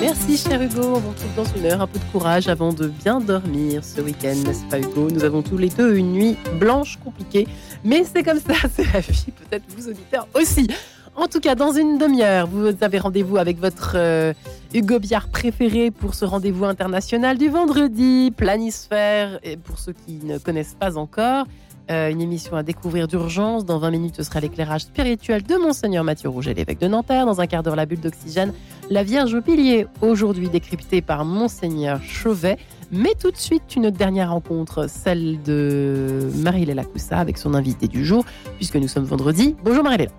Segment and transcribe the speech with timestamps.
[0.00, 1.80] Merci cher Hugo, on vous retrouve dans une heure.
[1.80, 5.10] Un peu de courage avant de bien dormir ce week-end, n'est-ce pas Hugo?
[5.10, 7.48] Nous avons tous les deux une nuit blanche compliquée,
[7.82, 10.68] mais c'est comme ça, c'est la vie, peut-être vous auditeurs aussi.
[11.16, 14.32] En tout cas, dans une demi-heure, vous avez rendez-vous avec votre euh,
[14.72, 20.76] Hugo Biard préféré pour ce rendez-vous international du vendredi, Planisphère, pour ceux qui ne connaissent
[20.78, 21.46] pas encore.
[21.90, 23.64] Euh, une émission à découvrir d'urgence.
[23.64, 27.24] Dans 20 minutes, ce sera l'éclairage spirituel de Monseigneur Mathieu Rouget, l'évêque de Nanterre.
[27.24, 28.52] Dans un quart d'heure, la bulle d'oxygène,
[28.90, 32.58] la Vierge au pilier, aujourd'hui décryptée par Monseigneur Chauvet.
[32.92, 38.04] Mais tout de suite, une dernière rencontre, celle de Marie-Léla Coussa avec son invité du
[38.04, 38.24] jour,
[38.56, 39.56] puisque nous sommes vendredi.
[39.64, 40.12] Bonjour Marie-Léla.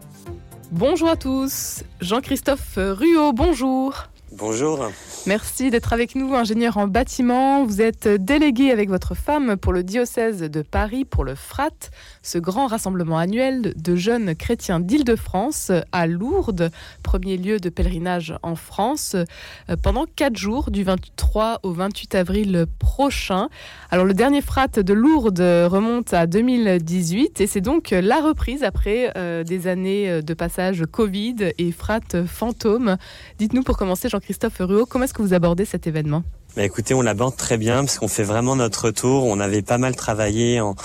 [0.71, 1.83] Bonjour à tous.
[2.01, 4.09] Jean-Christophe Ruot, bonjour.
[4.31, 4.91] Bonjour.
[5.25, 7.65] Merci d'être avec nous, ingénieur en bâtiment.
[7.65, 11.89] Vous êtes délégué avec votre femme pour le diocèse de Paris pour le FRAT,
[12.21, 16.69] ce grand rassemblement annuel de jeunes chrétiens d'Île-de-France à Lourdes,
[17.01, 22.65] premier lieu de pèlerinage en France, euh, pendant quatre jours du 23 au 28 avril
[22.77, 23.49] prochain.
[23.89, 29.11] Alors le dernier FRAT de Lourdes remonte à 2018 et c'est donc la reprise après
[29.17, 32.97] euh, des années de passage Covid et FRAT fantôme.
[33.39, 36.23] Dites-nous pour commencer, Jean-Christophe Ruot, comment est-ce que vous abordez cet événement?
[36.57, 39.23] Bah écoutez, on l'aborde très bien parce qu'on fait vraiment notre retour.
[39.23, 40.75] On avait pas mal travaillé en,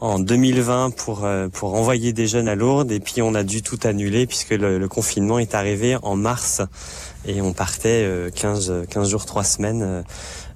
[0.00, 3.62] en 2020 pour euh, pour envoyer des jeunes à Lourdes et puis on a dû
[3.62, 6.62] tout annuler puisque le, confinement est arrivé en mars
[7.26, 10.02] et on partait 15 euh, 15 jours 3 semaines euh,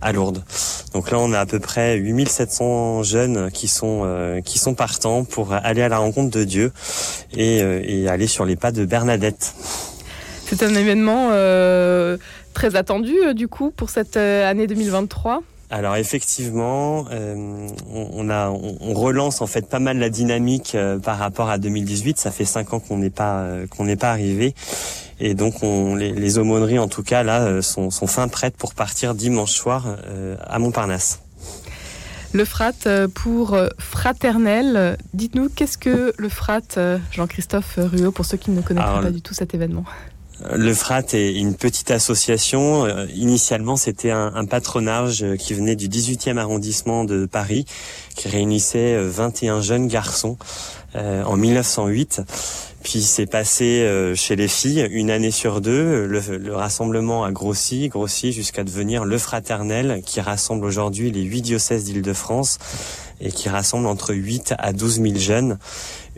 [0.01, 0.45] à Lourdes.
[0.95, 4.07] Donc là, on a à peu près 8700 jeunes qui sont
[4.45, 6.73] qui sont partants pour aller à la rencontre de Dieu
[7.33, 9.55] et aller sur les pas de Bernadette.
[10.49, 12.17] C'est un événement euh,
[12.55, 18.49] très attendu euh, du coup pour cette euh, année 2023 alors effectivement, euh, on, a,
[18.49, 22.19] relance en fait pas mal la dynamique euh, par rapport à 2018.
[22.19, 24.55] Ça fait cinq ans qu'on n'est pas euh, qu'on n'est pas arrivé,
[25.21, 28.73] et donc on, les, les, aumôneries en tout cas là sont, sont fin prêtes pour
[28.73, 29.97] partir dimanche soir
[30.43, 31.21] à Montparnasse.
[32.33, 32.73] Le frat
[33.15, 34.97] pour fraternel.
[35.13, 36.61] Dites-nous qu'est-ce que le frat,
[37.11, 39.85] Jean-Christophe Ruot, pour ceux qui ne connaissent Alors, pas du tout cet événement?
[40.55, 42.87] Le FRAT est une petite association.
[43.15, 47.67] Initialement, c'était un, patronage qui venait du 18e arrondissement de Paris,
[48.15, 50.39] qui réunissait 21 jeunes garçons
[50.97, 52.23] euh, en 1908.
[52.83, 56.07] Puis c'est passé euh, chez les filles une année sur deux.
[56.07, 61.43] Le, le rassemblement a grossi, grossi jusqu'à devenir le fraternel qui rassemble aujourd'hui les huit
[61.43, 62.59] diocèses d'Île-de-France
[63.21, 65.59] et qui rassemble entre 8 à 12 000 jeunes.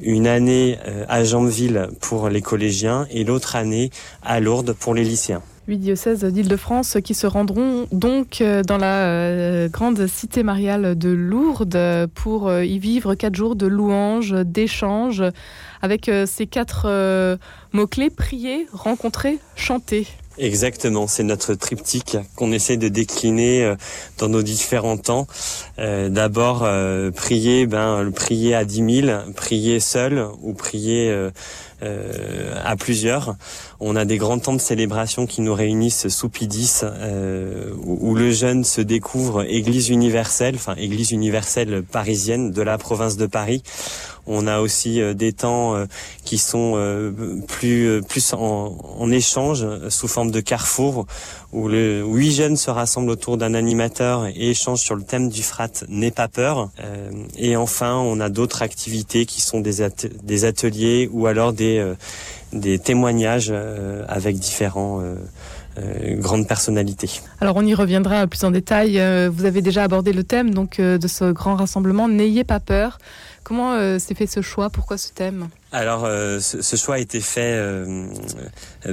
[0.02, 0.78] Une année
[1.08, 3.90] à Jambeville pour les collégiens et l'autre année
[4.22, 5.42] à Lourdes pour les lycéens.
[5.70, 12.08] Huit diocèses d'Île-de-France qui se rendront donc dans la euh, grande cité mariale de Lourdes
[12.14, 15.22] pour euh, y vivre quatre jours de louanges, d'échanges,
[15.80, 17.38] avec euh, ces quatre
[17.72, 20.08] mots-clés, prier, rencontrer, chanter.
[20.40, 23.76] Exactement, c'est notre triptyque qu'on essaie de décliner euh,
[24.16, 25.26] dans nos différents temps.
[25.78, 31.14] Euh, D'abord, euh, prier, ben, prier à 10 000, prier seul ou prier
[31.82, 33.36] à plusieurs.
[33.80, 36.80] On a des grands temps de célébration qui nous réunissent sous Pidis,
[37.82, 43.26] où, le jeune se découvre Église universelle, enfin Église universelle parisienne de la province de
[43.26, 43.62] Paris.
[44.32, 45.74] On a aussi des temps
[46.24, 46.78] qui sont
[47.48, 51.06] plus plus en, échange sous forme de carrefour
[51.52, 55.42] où le huit jeunes se rassemblent autour d'un animateur et échangent sur le thème du
[55.42, 56.70] frat N'aie pas peur.
[56.82, 61.52] Euh, et enfin, on a d'autres activités qui sont des, at des ateliers ou alors
[61.52, 67.20] des, euh, témoignages euh, avec différents euh, grandes personnalités.
[67.41, 69.00] Alors on y reviendra plus en détail.
[69.28, 72.08] Vous avez déjà abordé le thème donc de ce grand rassemblement.
[72.08, 72.98] N'ayez pas peur.
[73.50, 74.70] Comment euh, s'est fait ce choix?
[74.70, 75.48] Pourquoi ce thème?
[75.72, 78.08] Alors, euh, ce, choix a été fait euh,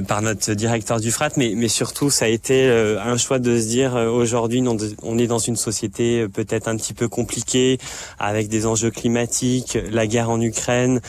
[0.06, 3.66] par notre directeur du FRAT, mais, surtout, ça a été euh, un choix de se
[3.66, 4.62] dire aujourd'hui,
[5.02, 7.78] on est dans une société peut-être un petit peu compliquée,
[8.20, 11.00] avec des enjeux climatiques, la guerre en Ukraine,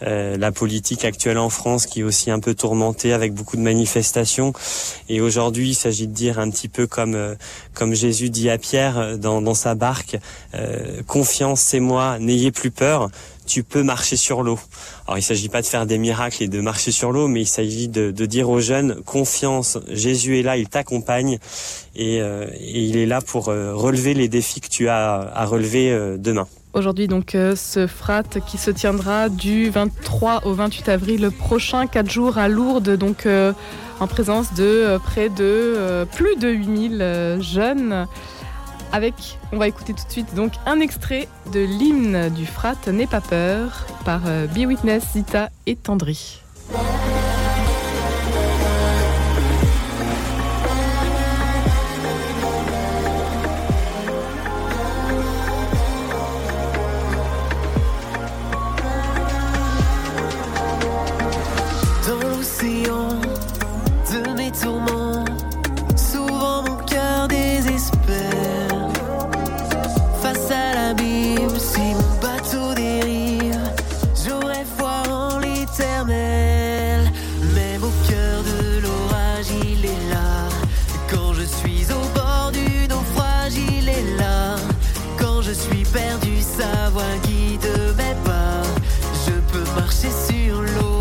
[0.00, 4.52] la politique actuelle en France qui est aussi un peu tourmentée avec beaucoup de manifestations.
[5.08, 7.36] Et aujourd'hui, il s'agit de dire un petit peu comme
[7.74, 10.16] comme Jésus dit à Pierre dans, dans sa barque,
[11.06, 13.10] confiance, c'est moi, n'ayez plus peur
[13.48, 14.60] tu peux marcher sur l'eau.
[15.06, 17.40] Alors il ne s'agit pas de faire des miracles et de marcher sur l'eau, mais
[17.40, 21.38] il s'agit de, dire aux jeunes, confiance, Jésus est là, il t'accompagne
[21.96, 25.90] et, euh, il est là pour euh, relever les défis que tu as à relever
[25.90, 26.46] euh, demain.
[26.74, 32.36] Aujourd'hui, donc, ce frat qui se tiendra du 23 au 28 avril prochain, 4 jours
[32.36, 33.26] à Lourdes, donc
[34.00, 38.06] en présence de près de plus de 8000 jeunes
[38.92, 43.06] avec, on va écouter tout de suite donc un extrait de l'hymne du frat N'aie
[43.06, 46.40] pas peur par euh, Be Witness, Zita et Tendry.
[85.58, 87.66] suis perdu, sa voix guide
[87.96, 88.62] mes pas.
[89.26, 90.97] Je peux marcher sur l'eau.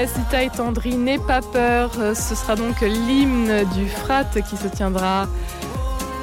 [0.00, 1.90] Nesita et Tendry, n'aie pas peur.
[2.14, 5.28] Ce sera donc l'hymne du Frat qui se tiendra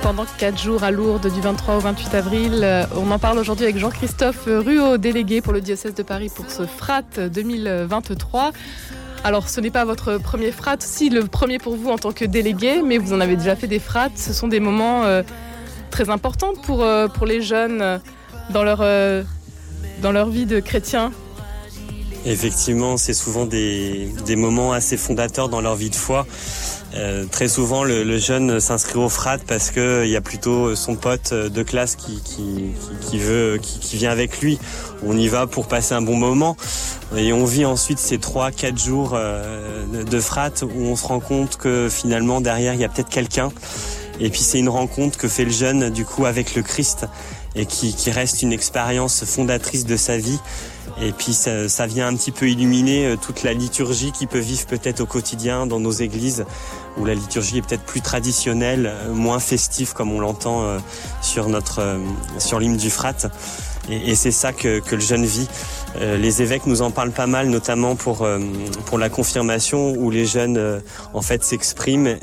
[0.01, 2.87] pendant 4 jours à Lourdes du 23 au 28 avril.
[2.95, 6.65] On en parle aujourd'hui avec Jean-Christophe Ruot, délégué pour le diocèse de Paris pour ce
[6.65, 8.51] Frat 2023.
[9.23, 12.25] Alors ce n'est pas votre premier Frat, si le premier pour vous en tant que
[12.25, 14.09] délégué, mais vous en avez déjà fait des Frats.
[14.15, 15.21] Ce sont des moments euh,
[15.91, 17.99] très importants pour, euh, pour les jeunes euh,
[18.49, 18.79] dans, leur,
[20.01, 21.11] dans leur vie de chrétien.
[22.27, 26.27] Effectivement, c'est souvent des, moments assez fondateurs dans leur vie de foi.
[26.93, 30.95] Euh, très souvent, le, jeune s'inscrit au frat parce que il y a plutôt son
[30.95, 32.21] pote de classe qui,
[33.17, 34.59] veut, qui, vient avec lui.
[35.05, 36.57] On y va pour passer un bon moment
[37.15, 41.21] et on vit ensuite ces trois, quatre jours euh, de frat où on se rend
[41.21, 43.53] compte que finalement derrière il y a peut-être quelqu'un.
[44.19, 47.05] Et puis c'est une rencontre que fait le jeune du coup avec le Christ
[47.55, 50.39] et qui, reste une expérience fondatrice de sa vie.
[51.01, 54.65] Et puis ça, vient un petit peu illuminer euh, toute la liturgie qui peut vivre
[54.65, 56.45] peut-être au quotidien dans nos églises,
[56.97, 60.79] où la liturgie est peut-être plus traditionnelle, euh, moins festive comme on l'entend euh,
[61.21, 61.99] sur notre
[62.39, 63.29] sur l'hymne du Frat.
[63.89, 65.47] Et, et c'est ça que, que, le jeune vit.
[65.95, 68.27] Les évêques nous en parlent pas mal, notamment pour
[68.85, 70.81] pour la confirmation, où les jeunes
[71.13, 72.17] en fait s'expriment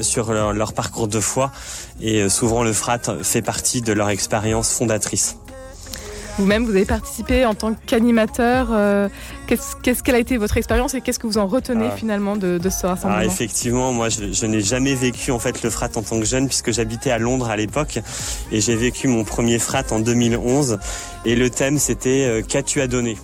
[0.00, 1.52] sur leur, leur, parcours de foi.
[2.00, 5.36] Et souvent le Frat fait partie de leur expérience fondatrice.
[6.38, 8.68] Vous-même, vous avez participé en tant qu'animateur.
[8.70, 9.08] Euh,
[9.46, 11.96] qu'est-ce qu'elle a été votre expérience et qu'est-ce que vous en retenez ah.
[11.96, 15.62] finalement de, de, ce rassemblement ah, Effectivement, moi, je, je n'ai jamais vécu en fait
[15.62, 17.98] le frat en tant que jeune puisque j'habitais à Londres à l'époque
[18.50, 20.78] et j'ai vécu mon premier frat en 2011
[21.24, 23.16] et le thème c'était euh, qu'as-tu à donner?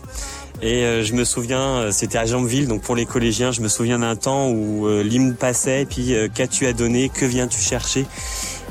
[0.61, 3.69] Et euh, je me souviens, euh, c'était à Jambeville, donc pour les collégiens, je me
[3.69, 8.07] souviens d'un temps où l'hymne passait, et puis qu'as-tu à donner, que viens-tu chercher?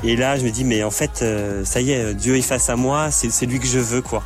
[0.04, 1.24] Et là, je me dis, mais en fait,
[1.64, 4.22] ça y est, Dieu est face à moi, c'est lui que je veux, quoi.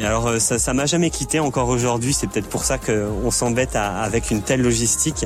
[0.00, 2.12] Et alors ça, ça m'a jamais quitté encore aujourd'hui.
[2.12, 5.24] C'est peut-être pour ça qu'on s'embête avec une telle logistique,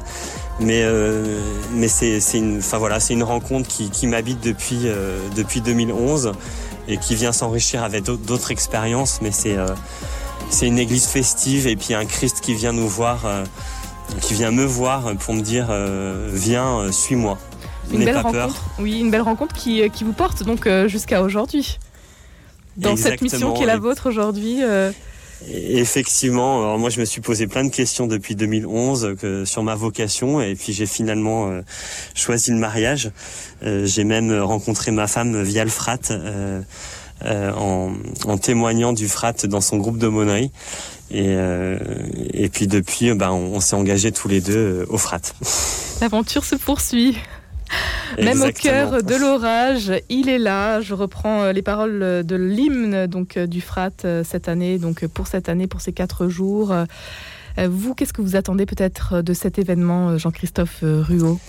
[0.60, 1.40] mais euh,
[1.72, 6.32] mais c'est une, enfin voilà, c'est une rencontre qui, qui m'habite depuis euh, depuis 2011
[6.86, 9.20] et qui vient s'enrichir avec d'autres expériences.
[9.22, 9.68] Mais c'est euh,
[10.50, 13.44] c'est une église festive et puis un Christ qui vient nous voir, euh,
[14.20, 17.38] qui vient me voir pour me dire euh, viens, euh, suis-moi.
[17.92, 18.32] Une belle rencontre.
[18.32, 18.70] Peur.
[18.78, 21.78] Oui, une belle rencontre qui, qui vous porte donc jusqu'à aujourd'hui.
[22.76, 23.10] Dans Exactement.
[23.10, 24.62] cette mission qui est la vôtre aujourd'hui.
[25.46, 29.76] Effectivement, alors moi je me suis posé plein de questions depuis 2011 que, sur ma
[29.76, 31.60] vocation et puis j'ai finalement euh,
[32.14, 33.12] choisi le mariage.
[33.62, 35.98] Euh, j'ai même rencontré ma femme via le frat.
[36.10, 36.60] Euh,
[37.24, 37.94] euh, en,
[38.26, 40.52] en, témoignant du frat dans son groupe de monnerie.
[41.10, 41.76] Et, euh,
[42.32, 45.18] et puis depuis, ben, on, on s'est engagés tous les deux euh, au frat.
[46.00, 47.16] L'aventure se poursuit.
[48.22, 50.80] Même au cœur de l'orage, il est là.
[50.80, 53.90] Je reprends euh, les paroles de l'hymne donc du Frat
[54.24, 56.74] cette année, donc pour cette année, pour ces quatre jours.
[57.58, 61.40] Vous, qu'est-ce que vous attendez peut-être de cet événement, Jean-Christophe Ruot?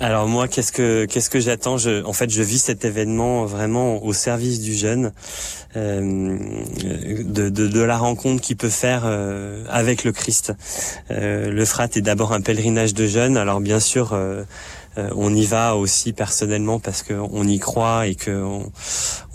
[0.00, 1.76] Alors moi, qu'est-ce que qu'est-ce que j'attends?
[2.04, 5.12] En fait, je vis cet événement vraiment au service du jeune,
[5.76, 6.36] euh,
[7.24, 10.52] de, de, de, la rencontre qu'il peut faire euh, avec le Christ.
[11.12, 13.36] Euh, le frat est d'abord un pèlerinage de jeunes.
[13.36, 14.44] Alors bien sûr euh, euh,
[14.96, 18.70] on y va aussi personnellement parce qu'on y croit et qu'on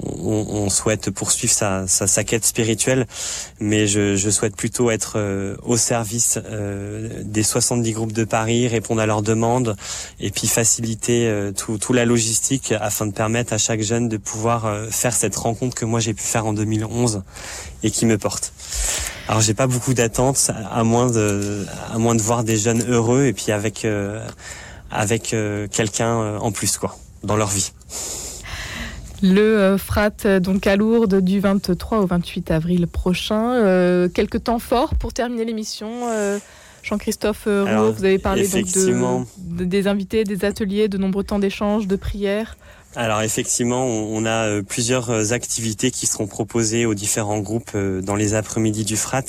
[0.04, 3.08] on, on, souhaite poursuivre sa, sa, sa, quête spirituelle.
[3.60, 8.68] Mais je, je souhaite plutôt être euh, au service euh, des 70 groupes de Paris,
[8.68, 9.76] répondre à leurs demandes
[10.20, 14.18] et puis faciliter euh, tout, tout, la logistique afin de permettre à chaque jeune de
[14.18, 17.24] pouvoir euh, faire cette rencontre que moi j'ai pu faire en 2011
[17.84, 18.54] et qui me porte.
[19.28, 23.26] Alors j'ai pas beaucoup d'attentes à moins de à moins de voir des jeunes heureux
[23.26, 24.26] et puis avec euh,
[24.92, 27.72] avec euh, quelqu'un euh, en plus quoi dans leur vie.
[29.22, 33.56] Le euh, frat donc à Lourdes du 23 au 28 avril prochain.
[33.56, 35.90] Euh, quelques temps forts pour terminer l'émission.
[36.10, 36.40] Euh,
[36.82, 41.40] Jean-Christophe Roux, vous avez parlé donc de, de, des invités, des ateliers, de nombreux temps
[41.40, 42.56] d'échange, de prières.
[42.96, 48.84] Alors effectivement, on a plusieurs activités qui seront proposées aux différents groupes dans les après-midi
[48.84, 49.24] du Frat,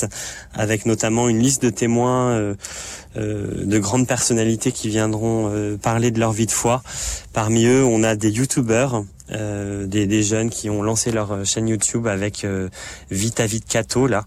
[0.55, 2.57] avec notamment une liste de témoins
[3.17, 6.83] de grandes personnalités qui viendront parler de leur vie de foi.
[7.35, 12.07] Parmi eux, on a des youtubeurs euh, des, jeunes qui ont lancé leur chaîne YouTube
[12.07, 12.69] avec euh,
[13.11, 14.27] Vita Vite Cato là,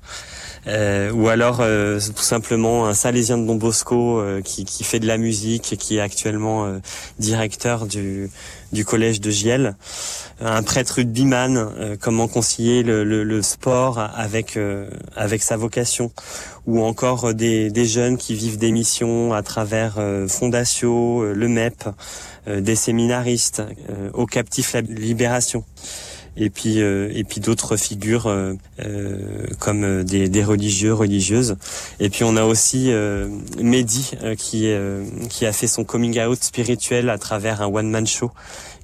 [0.67, 5.07] euh, ou alors euh, tout simplement un Salésien de Don Bosco euh, qui, fait de
[5.07, 6.79] la musique et qui est actuellement euh,
[7.19, 8.29] directeur du,
[8.85, 9.75] collège de Giel,
[10.41, 14.57] un prêtre rugbyman, comment concilier le, le, le sport avec
[15.15, 16.11] avec sa vocation,
[16.65, 21.89] ou encore des, des, jeunes qui vivent des missions à travers Fondatio, le MEP,
[22.47, 23.61] des séminaristes,
[24.13, 25.63] au captif libération.
[26.37, 28.33] et puis et puis d'autres figures
[29.59, 31.57] comme des, des, religieux, religieuses.
[31.99, 32.91] Et puis on a aussi
[33.61, 34.73] Mehdi qui
[35.29, 38.31] qui a fait son coming out spirituel à travers un one man show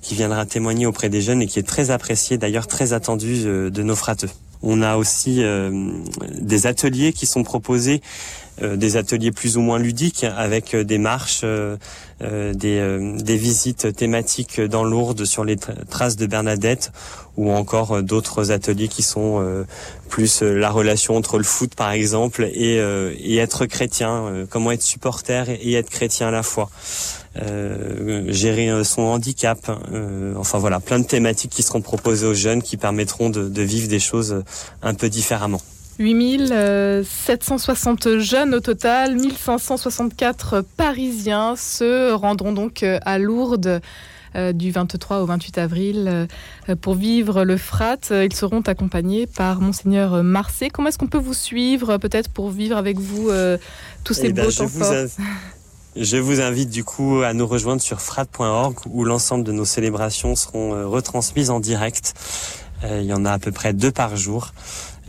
[0.01, 3.83] qui viendra témoigner auprès des jeunes et qui est très apprécié, d'ailleurs très attendu de
[3.83, 4.29] nos frateux.
[4.61, 5.41] On a aussi
[6.41, 10.97] des ateliers qui sont proposés euh, des ateliers plus ou moins ludiques avec euh, des
[10.97, 11.77] marches, euh,
[12.53, 16.91] des, visites thématiques dans Lourdes sur les traces de Bernadette
[17.37, 19.41] ou encore d'autres ateliers qui sont
[20.09, 22.75] plus la relation entre le foot par exemple et,
[23.37, 26.69] être chrétien, comment être supporter et être chrétien à la fois.
[28.27, 29.71] gérer son handicap,
[30.35, 33.99] enfin voilà, plein de thématiques qui seront proposées aux jeunes qui permettront de vivre des
[33.99, 34.43] choses
[34.81, 35.61] un peu différemment.
[35.99, 43.81] 8760 jeunes au total, 1564 Parisiens se rendront donc euh, à Lourdes
[44.35, 46.25] euh, du 23 au 28 avril euh,
[46.77, 47.97] pour vivre le frat.
[48.11, 50.69] Ils seront accompagnés par monseigneur Marseille.
[50.69, 53.29] Comment est-ce qu'on peut vous suivre peut-être pour vivre avec vous
[54.05, 54.93] tous ces eh ben, beaux temps forts
[55.95, 60.35] je vous invite du coup à nous rejoindre sur frat.org où l'ensemble de nos célébrations
[60.35, 62.13] seront retransmises en direct.
[62.83, 64.53] il y en a à peu près deux par jour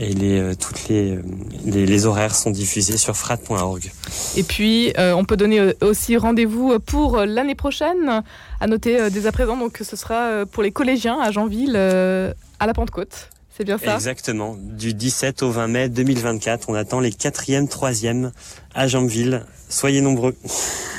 [0.00, 1.20] et les, euh, toutes euh,
[1.64, 3.92] les, les, horaires sont diffusés sur frat.org.
[4.36, 8.22] Et puis, euh, on peut donner aussi rendez-vous pour l'année prochaine.
[8.60, 12.74] À noter dès à présent, donc ce sera pour les collégiens à Janville, à la
[12.74, 13.30] Pentecôte.
[13.56, 13.94] C'est bien ça?
[13.94, 14.56] Exactement.
[14.58, 18.30] Du 17 au 20 mai 2024, on attend les 4e, 3e
[18.74, 19.44] à Janville.
[19.68, 20.34] Soyez nombreux.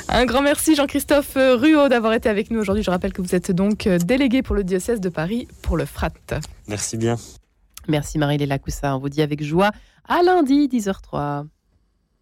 [0.08, 2.84] Un grand merci Jean-Christophe Ruot d'avoir été avec nous aujourd'hui.
[2.84, 6.12] Je rappelle que vous êtes donc délégué pour le diocèse de Paris pour le FRAT.
[6.68, 7.16] Merci bien.
[7.88, 8.96] Merci Marie-Léla Coussa.
[8.96, 9.70] On vous dit avec joie
[10.08, 11.46] à lundi 10h03.